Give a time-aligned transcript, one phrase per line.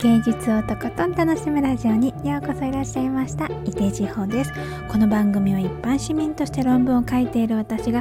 [0.00, 3.46] 芸術をとことん楽しむラジオにようこそいらっしゃいました。
[3.64, 4.52] 伊手志保です。
[4.88, 8.00] この番組は一般市民として論文を書いている私が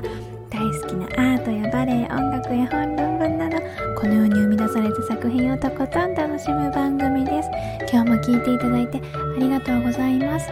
[0.52, 3.57] 大好きなアートやバレエ音楽や本論文など
[3.99, 7.49] このように生み出された作品をとことん楽しむ番組です。
[7.91, 9.02] 今日も聴いていただいて
[9.36, 10.52] ありがとうございます。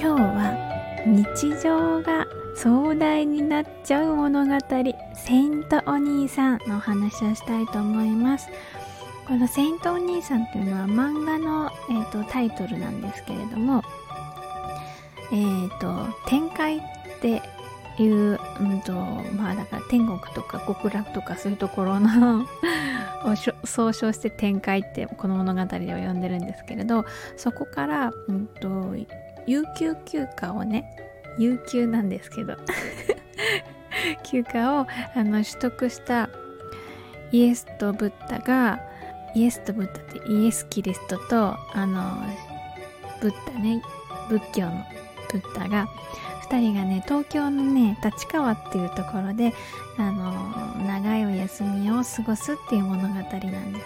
[0.00, 0.56] 今日は
[1.04, 4.52] 日常が壮大になっちゃう物語
[5.14, 8.48] セイントお兄さんのお話をしたいと思います。
[9.26, 13.82] この「セイントお兄さん」っていうのは漫画の、えーと、タイトルなんですけれども
[15.32, 16.82] えっ、ー、と展開っ
[17.20, 17.42] て
[17.98, 22.46] いう、うんとまあだから天国とか極楽とかそういうところの
[23.24, 23.34] を
[23.64, 27.04] 総称して展開ってこの物語で呼んでるんですけれど
[27.36, 28.94] そこから、うんと、
[29.46, 30.84] 有給休暇をね
[31.38, 32.56] 有給なんですけど
[34.22, 36.28] 休暇をあの取得した
[37.32, 38.80] イエスとブッダが
[39.36, 42.02] イエスとブッダってイエス・キリストとあの
[43.20, 43.82] ブッダね。
[44.30, 44.84] 仏教の
[45.30, 45.88] ブッダが
[46.48, 49.52] 2人がね東京のね立川っていうところで
[49.98, 50.32] あの
[50.86, 53.80] 長いお休みを過ごすっていう物語なんで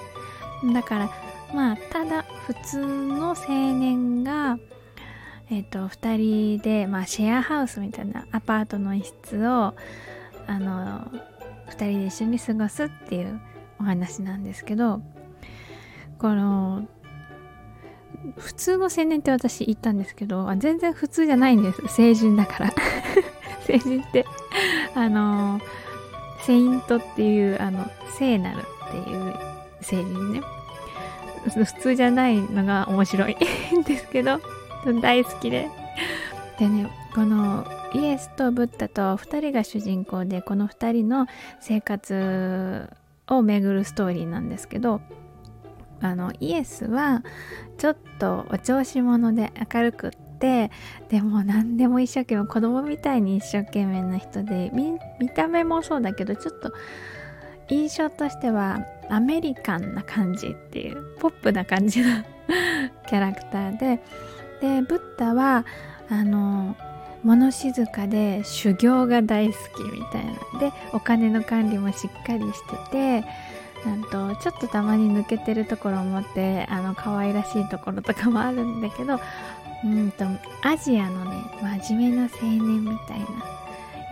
[0.63, 0.73] す。
[0.73, 1.11] だから
[1.53, 4.57] まあただ普通の青年が
[5.51, 9.75] えっ、と2人で、まあ、シェアハウスみたいなアパートの一室を
[10.47, 11.11] あの
[11.71, 13.41] 2人で一緒に過ごすっていう
[13.81, 15.03] お話なんですけど
[16.21, 16.87] この
[18.37, 21.83] 普通の青年って私言ったんですけど全然普通じゃないんです。
[21.89, 22.71] 成人だから。
[23.67, 24.27] 成人って
[24.95, 25.61] あの
[26.43, 29.35] セイントっていうあの聖なるっていう
[29.81, 30.43] 成人ね。
[31.49, 33.37] 普通じゃないのが面白い。
[33.79, 34.41] ん ですけど
[35.01, 35.71] 大好きで。
[36.59, 41.27] でねこのイエスとブッダと2人が主人公でこの2人の
[41.61, 42.91] 生活
[43.27, 45.01] を巡るストーリーなんですけど
[46.01, 47.23] あのイエスは
[47.79, 50.71] ちょっとお調子者で明るくって
[51.09, 56.73] でも何でも一生懸命子供みたいに一生懸命な人で見た目もそうだけどちょっと
[57.69, 62.23] 印象としてはアメリカンな感じっていうポップな感じの
[63.07, 64.03] キャラクターで
[64.61, 65.65] でブッダは
[66.09, 66.77] あの
[67.23, 70.61] 物静かで修行が大好きみたいな。
[70.61, 73.25] でお金の管理もしっかりしてて
[73.85, 79.19] なんとちょっとたまに抜けてるところを持ってあの可愛らしいところとかもあるんだけど
[79.85, 80.25] うんと
[80.63, 81.43] アジアのね
[81.83, 83.27] 真面目な青年みたいな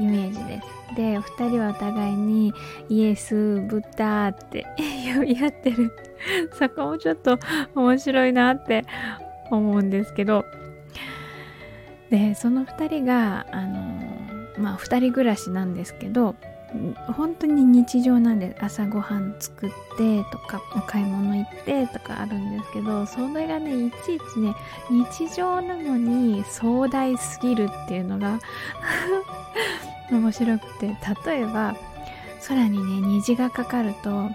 [0.00, 0.78] イメージです。
[0.96, 2.54] でお二人はお互いに
[2.88, 4.66] イエスブッダーって
[5.14, 5.92] 呼び合ってる。
[6.52, 7.38] そこもちょっと
[7.74, 8.84] 面白いなって
[9.50, 10.44] 思うんですけど。
[12.10, 13.78] でその二人があの
[14.58, 16.36] まあ二人暮らしなんですけど
[17.16, 24.54] 本当に日常なんで朝ごはん作ってとかお買い物行ってとかあるんですけどそれがねいちいちね
[24.90, 28.38] 日常なのに壮大すぎるっていうのが
[30.12, 30.96] 面白くて
[31.26, 31.74] 例えば
[32.46, 34.30] 空にね虹がかかると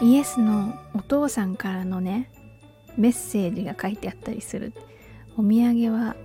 [0.00, 2.30] イエスのお父さんからのね
[2.96, 4.72] メッセージが書いてあったりする。
[5.36, 6.16] お土産は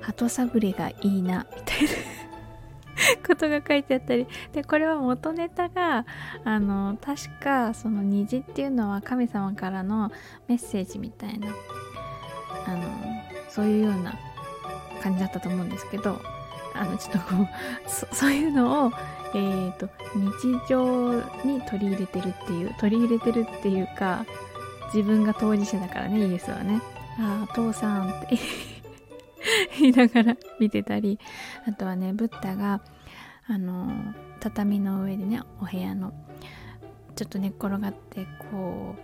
[0.00, 2.17] 鳩サブレがいいなみたいな。
[3.26, 4.26] ことが書いてあったり。
[4.52, 6.04] でこれは元ネタが
[6.44, 10.10] あの確かその虹っていうのは神様からの
[10.46, 11.48] メッセージみたいな
[12.66, 12.82] あの
[13.48, 14.14] そういうような
[15.02, 16.20] 感じだったと思うんですけど
[16.74, 17.48] あのちょっとこう
[18.14, 18.92] そういうのを
[19.34, 24.24] えーと、日常に取り入れてるっていう取り入れてるっていうか
[24.86, 26.80] 自分が当事者だからねイエスはね。
[27.18, 28.38] ああ父さんって。
[29.78, 31.18] 言いながら見てたり
[31.66, 32.80] あとはねブッダが
[33.48, 36.12] あの畳の上でねお部屋の
[37.16, 39.02] ちょっと寝っ転がってこう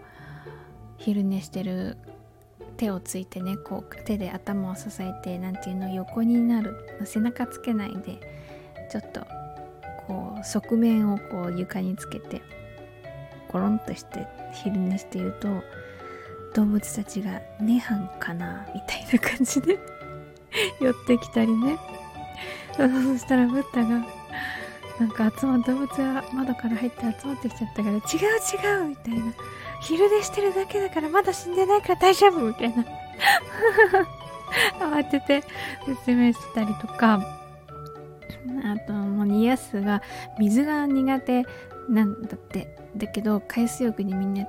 [0.99, 1.97] 昼寝してる
[2.77, 8.21] 手をついてねこう手で頭を支えて何ていうの横になる背中つけないで
[8.91, 9.27] ちょっと
[10.07, 12.43] こう側面をこう床につけて
[13.49, 15.49] コロンとして昼寝していると
[16.55, 19.79] 動物たちが「涅槃かな?」みたいな感じで
[20.81, 21.79] 寄ってきたりね
[22.77, 22.83] そ
[23.19, 24.05] したらブッダが
[24.99, 29.35] なんか集ま動物が窓から入って集まってきちゃったから違う違うみたいな
[29.81, 32.85] 昼寝してるだけだからまだ死んでないから大丈夫みたいな。
[34.79, 35.43] 慌てて
[35.87, 37.21] 説明してたりとか。
[38.65, 40.03] あともうニヤスが
[40.39, 41.45] 水が苦手
[41.89, 42.77] なんだって。
[42.97, 44.49] だけど海水浴にみんな行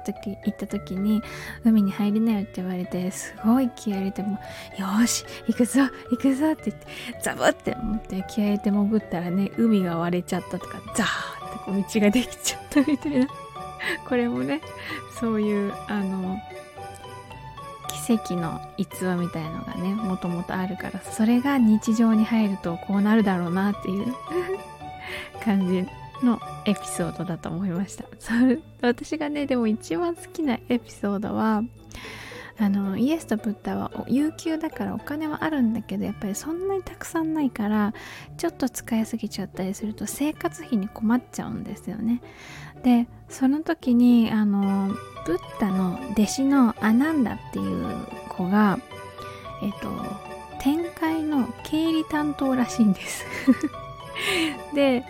[0.51, 1.23] った時に
[1.63, 4.37] 海に入れなよって言われてすごい気合入れても
[4.77, 6.87] よし行くぞ行くぞって言って
[7.23, 13.27] ザブって思って気合入れて潜ったらね海が割れちゃったとかザーってこう道ができちゃったみたいな。
[14.07, 14.61] これもね
[15.19, 16.39] そういうあの
[18.05, 24.13] 奇跡の逸話みたいのがねもともとあるからそれが日常に入るとこうなるだろうなっていう
[25.43, 25.87] 感じ
[26.23, 28.05] のエピソードだと思いました。
[28.81, 31.63] 私がねでも一番好きなエピソードは
[32.57, 37.93] あのイエスとブッダは有給だからお金はあるんだけどやっぱりそんなにたくさんないから
[38.37, 42.21] ちょっと使いすぎちゃったりすると生活費に困っちゃうんですよね。
[42.83, 44.95] でその時にあの
[45.25, 47.87] ブッダの弟子のアナンダっていう
[48.29, 48.79] 子が
[49.61, 49.89] えっと
[50.59, 53.25] 展開の経理担当らしいんです。
[54.73, 55.03] で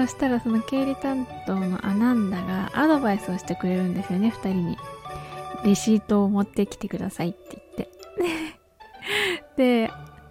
[0.00, 4.78] そしたらその経理担当のアナンダがアドバイスをしてくれるんですよね2人に。
[5.62, 7.90] レシートを持ってきてくださいって言って。
[9.86, 9.90] で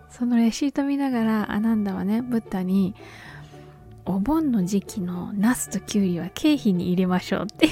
[0.10, 2.96] そのレシート見ながらアナンダはねブッダに
[4.06, 7.70] お盆の時期のナスとキュウリは経費に入れましょうって。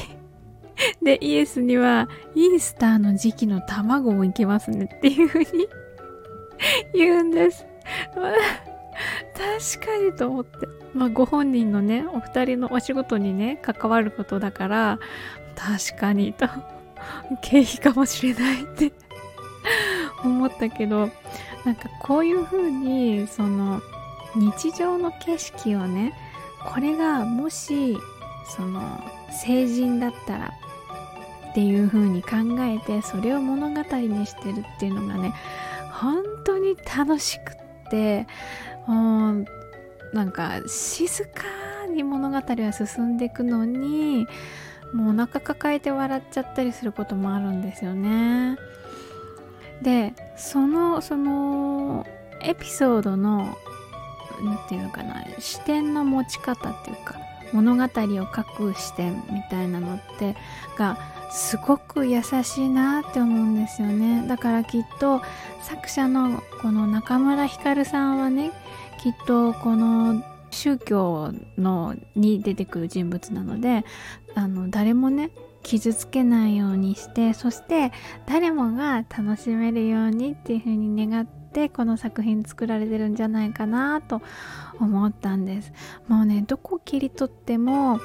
[1.02, 5.68] でイエスにはイースターの時期の卵もいけますねっていう風に
[6.94, 7.66] 言うんです、
[8.14, 10.77] 確かにと思って。
[10.94, 15.00] まあご本人のねお二人のお仕事にね関わることだから
[15.56, 16.48] 確かにと
[17.42, 18.92] 経費かもしれないって
[20.24, 21.10] 思ったけど
[21.66, 23.82] なんかこういう風にその
[24.36, 26.14] 日常の景色をね
[26.66, 27.98] これがもし
[28.56, 28.82] その
[29.44, 30.54] 成人だったら
[31.52, 32.30] っていう風に考
[32.62, 35.34] えてそれを物語にしてるっていうのがね
[35.92, 38.28] 本当に楽しくって
[38.88, 39.46] うん
[40.14, 41.44] なんか静か
[41.94, 44.28] に物語は進んでいくのに
[44.94, 48.58] もうお腹抱えて笑っちゃったりすることもあるんですよね。
[49.82, 52.06] でそのその
[52.42, 53.58] エピソードの
[54.42, 57.16] 何て言うのかな視点の持ち方っていうか
[57.54, 57.88] 物語を
[58.36, 60.36] 書く視点みたいなのって
[60.78, 60.98] が
[61.32, 65.22] すごく優しいなって思うんですよねだからきっと
[65.62, 68.52] 作者のこの中村ひかるさんはね
[69.08, 70.22] きっとこの
[70.52, 73.86] 宗教のに出てくる人物なので
[74.36, 75.32] あの誰もね
[75.64, 77.94] 傷つけないようにしてそして
[78.26, 84.22] 誰もが楽しめるようにっていう風に願ってこの作品作られてるんじゃないかなと
[84.82, 85.72] 思ったんです。
[86.10, 88.02] もうねどこ切り取っても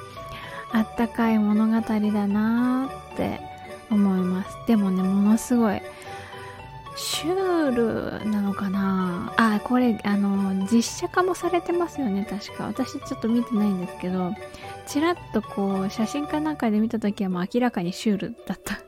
[0.72, 3.40] あったかい物語だなって
[3.90, 4.56] 思います。
[4.68, 5.82] でもねものすごい
[6.96, 9.32] シュールなのかな？
[9.36, 12.66] あこれあの実写化もされてますよね確か。
[12.66, 14.32] 私ちょっと見てないんですけど
[14.86, 18.78] ちらっとこう写真かなんかで見た時はもう明らかにシュールだった。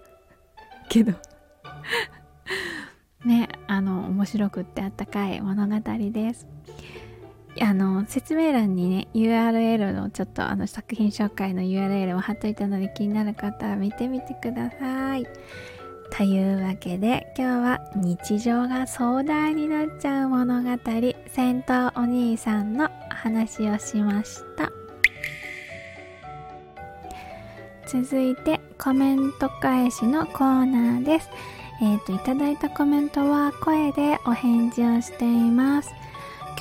[0.89, 1.15] けど。
[3.25, 5.81] ねあの面白くってあったかい物語
[6.11, 6.47] です。
[7.61, 15.27] あの説明欄にね URL のちょっとあの作品紹介の URL を貼っといたので気になる方は見てみてください。
[16.11, 20.71] というわけで今日は日常が壮大になっちゃう物語
[21.27, 24.71] 戦闘お兄さんの話をしました。
[27.87, 31.31] 続いてコメント返しのコーナーです。
[31.83, 35.91] えっ、ー、といただいたコメントは声でお返事をしています。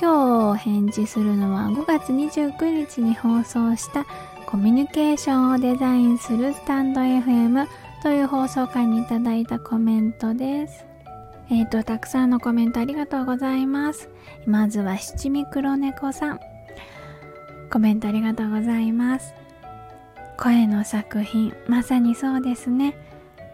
[0.00, 4.04] 今日お返事するのは5月29日に放送した
[4.46, 7.66] コミュニケーションをデザインするスタンド FM
[8.04, 10.84] という放送回にいただいたコメントです。
[11.48, 14.10] えっ、ー、と、たくさんのコメントありがとうございます。
[14.44, 16.40] まずは七味黒猫さん。
[17.72, 19.32] コメントありがとうございます。
[20.36, 22.94] 声の作品、まさにそうですね。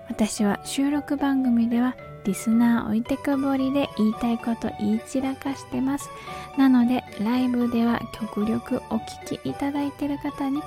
[0.09, 6.11] 私は収録番組ではリスナー置いてくぼりで言いたいこと言い散らかしてます。
[6.59, 10.61] なので、ライブでは極力お聞きいただいている方に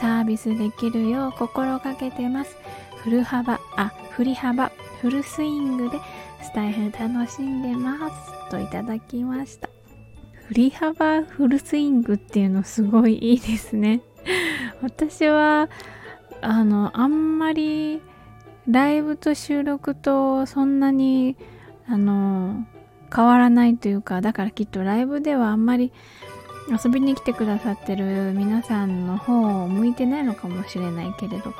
[0.00, 2.56] サービスできるよう心がけてます。
[3.02, 5.98] フル幅、あ、振り幅、フルスイングで
[6.42, 9.68] スタイル楽しんでますといただきました。
[10.48, 14.00] 振り幅フルスイングっていうのすごいいいですね。
[14.82, 15.68] 私は、
[16.40, 18.00] あの、あんまり
[18.68, 21.36] ライブと収録とそんなに、
[21.86, 22.66] あの、
[23.14, 25.92] 変わらないというか、だからきっとライブではあんまり
[26.70, 31.54] 遊びに来てくださってる皆さんの方を向いてないのかもしれないけれど、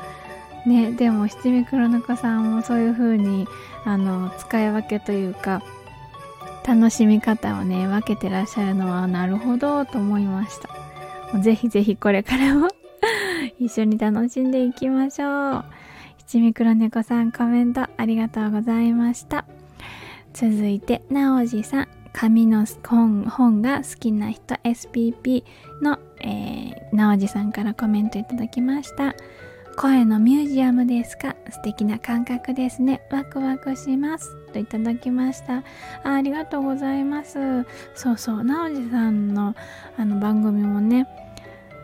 [0.68, 3.48] ねでも七味黒猫さんもそういう風に
[3.84, 5.62] あの使い分けというか
[6.66, 10.68] 楽しみ方をね分けてらっしゃるのはなるほどと思いました。
[11.40, 12.68] ぜひぜひこれからも
[13.58, 15.64] 一緒に楽しんでいきましょう。
[16.18, 19.46] 七味黒猫さんコメントありがとうございました。
[20.34, 21.88] 続いてなおじさん。
[22.12, 25.44] 紙の本本が好きな人 SPP
[25.80, 29.14] の、えー、なおじさんからコメントいただきました。
[29.80, 31.36] 声のミュージアムですか？
[31.50, 33.00] 素敵な感覚ですね。
[33.12, 34.36] ワクワクします。
[34.52, 35.58] といただきました
[36.02, 36.14] あ。
[36.14, 37.64] ありがとうございます。
[37.94, 39.54] そうそう、なおじさんの
[39.96, 41.06] あの番組もね、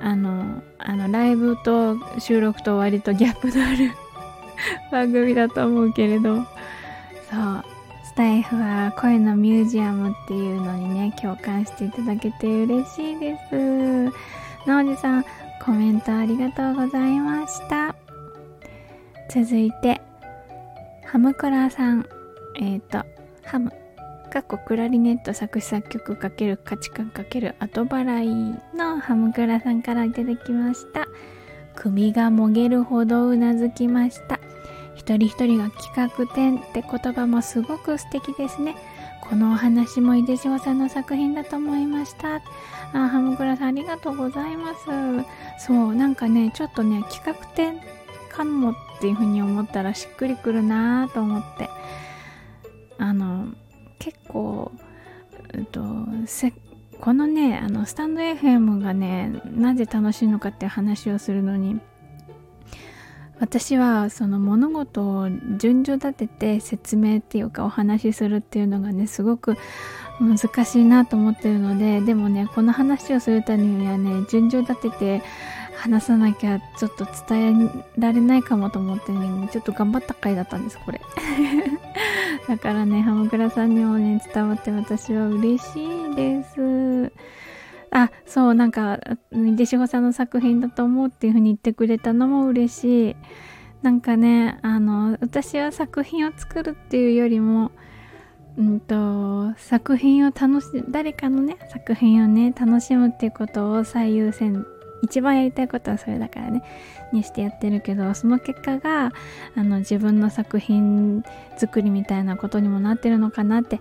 [0.01, 3.93] あの、あのライブと収録と割とギャップのある
[4.91, 6.47] 番組だと思うけれど、そう、
[8.05, 14.05] スタイフは声のミュージアムっていうのにね、共感していただけて嬉しいです。
[14.67, 15.25] なおじさん、
[15.65, 17.84] コメントありがとうございました。
[19.35, 20.01] 続いて、
[21.05, 22.07] ハムクラさん。
[22.55, 23.05] えっ、ー、と、
[23.43, 23.73] ハム。
[24.33, 31.09] かっこクラリネット作詞作曲かける価値観かける後払いのハムクラさんからいただきました。
[31.75, 34.39] 首がもげるほどうなずきました。
[34.95, 38.77] 一人一人が企画展って言葉もすごく素敵ですね。
[39.29, 42.37] このお話も井出翔さんの作品だと思いました。
[42.37, 45.67] あ、ハムクラさんありがとうございます。
[45.67, 47.81] そう、なんかね、ちょっとね、企画展
[48.35, 51.71] かもっていうふうに思ったらしっくりくるなと思って。
[52.99, 53.47] あの、
[53.99, 54.73] 結構、
[55.53, 55.83] えっと、
[57.01, 61.81] このね、あの、スタンド FM がね、なぜ楽しいのかっていう話をするのに、
[63.41, 69.57] 私はその物事を順序立てて説明っていうかお話しするっていうのがねすごく
[70.21, 75.23] 難しいなと思ってるのででもねこの話をするためにはね順序立てて
[75.85, 81.01] 話さなきゃちょっと伝えられないかもと思ってねちょっと頑張った回だったんですこれ
[82.49, 87.13] だからねハムクラさんにもね伝わって私は嬉しいです
[87.91, 88.99] あ、そう、なんか、
[89.31, 93.17] デシゴさんの作品だと思うっていう風に言ってくれたのも嬉しい。
[93.83, 97.71] なんかね、あの、私は作品を作るっていうよりも、
[98.57, 104.67] うんと、作品を楽し、誰かのね、作品をね、楽しむっていうことを最優先、
[105.05, 106.63] 一番やりたいことはそれだからね、
[107.13, 109.13] にしてやってるけど、その結果が、
[109.57, 111.23] あの、自分の作品
[111.57, 113.81] 作りみたいなことにもなってるのかなって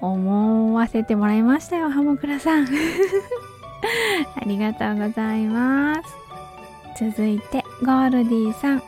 [0.00, 2.66] 思わせてもらいましたよ、ハモクラさん。
[4.36, 6.00] ありがとうございます。
[6.98, 8.82] 続いて、ゴールディさん。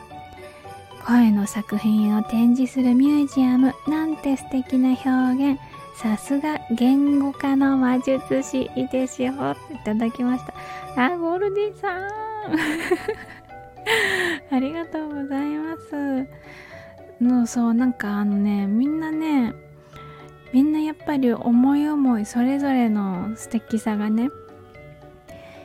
[1.06, 5.60] 声の作品を展示するミュージアムなんて素敵な表現。
[6.00, 9.32] さすが言語化の魔術師いですよ。
[9.72, 10.54] いただきました。
[10.96, 12.08] あ、ゴールディさん。
[14.54, 16.26] ありがとうございます。
[17.20, 19.54] のそう、なんかあのね、みんなね、
[20.52, 24.30] みんなやっぱり思い思いそれぞれの素敵さがね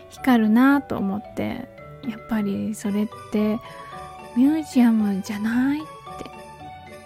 [0.10, 1.70] 光るなと思って
[2.08, 3.60] やっぱりそれって
[4.36, 6.26] ミュージアムじゃないって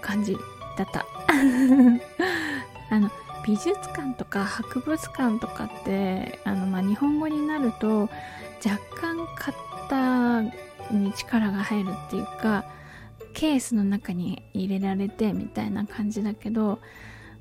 [0.02, 0.36] 感じ
[0.78, 1.06] だった
[2.90, 3.10] あの
[3.46, 8.10] 美術館とか博物館とかってあの、まあ、日本語になると
[8.66, 9.18] 若干
[9.80, 10.42] 型
[10.92, 12.66] に力が入るっていうか
[13.34, 16.80] ケースの中に入れられてみたいな感じだけど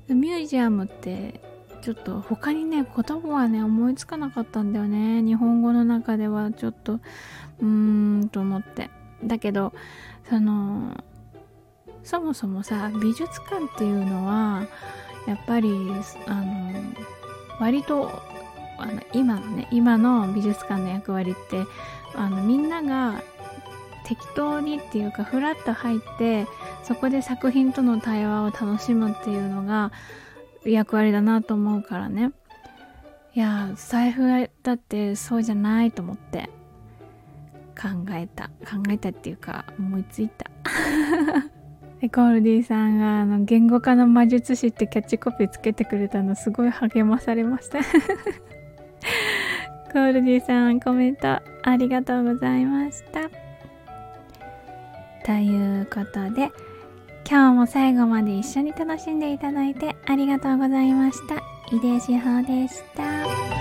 [0.07, 1.41] ミュージアムって
[1.81, 5.21] ちょっと他にね言葉はね思いつかなかったんだよね。
[5.21, 7.65] 日本語の中ではちょっとうー
[8.25, 8.89] んと思って。
[9.23, 9.73] だけど
[10.29, 11.03] その
[12.03, 14.67] そもそもさ美術館っていうのは
[15.27, 15.69] やっぱり
[16.25, 16.71] あの
[17.59, 18.21] 割と
[18.77, 21.63] あの今のね今の美術館の役割って
[22.15, 23.21] あのみんなが
[24.05, 26.47] 適当にっていうかフラッと入って
[26.83, 29.91] そこで作品との対話を楽しむっていうのが
[30.63, 32.31] 役割だなと思うからね。
[33.35, 36.49] いや財布だってそうじゃないと思って
[37.79, 40.49] 考えた考えたっていうか思いついた。
[42.01, 47.79] でコールディさんがあの言語化の魔術師ってキャッチコピーつけてくれたのすごい励まされました
[49.91, 53.29] コールディさんコメントありがとうございました
[55.25, 56.51] ということで
[57.29, 61.35] 今日も最後まで一緒に楽しんでいただいてありがとうございました。
[61.69, 63.56] 井出志保でした。